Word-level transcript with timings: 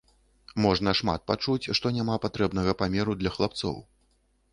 Можна 0.65 0.93
шмат 0.99 1.21
пачуць, 1.31 1.69
што 1.79 1.91
няма 1.97 2.15
патрэбнага 2.23 2.73
памеру 2.81 3.15
для 3.21 3.33
хлапцоў. 3.37 3.77